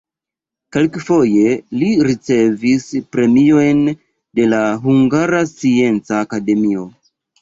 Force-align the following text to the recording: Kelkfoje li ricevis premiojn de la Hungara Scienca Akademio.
Kelkfoje 0.75 1.51
li 1.81 1.89
ricevis 2.07 2.87
premiojn 3.17 3.83
de 4.41 4.49
la 4.55 4.63
Hungara 4.87 5.43
Scienca 5.51 6.23
Akademio. 6.27 6.89